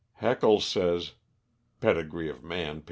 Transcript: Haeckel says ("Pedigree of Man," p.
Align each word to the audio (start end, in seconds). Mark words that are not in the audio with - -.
Haeckel 0.15 0.59
says 0.61 1.11
("Pedigree 1.79 2.27
of 2.27 2.43
Man," 2.43 2.77
p. 2.77 2.79